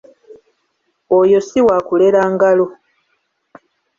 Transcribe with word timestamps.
Oyo 1.19 1.39
ssi 1.43 1.59
waakulera 1.67 2.21
ngalo. 2.33 2.65